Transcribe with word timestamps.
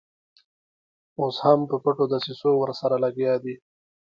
اوس 1.19 1.35
هم 1.45 1.59
په 1.69 1.75
پټو 1.83 2.05
دسیسو 2.13 2.51
ورسره 2.57 2.95
لګیا 3.05 3.33
دي. 3.43 3.55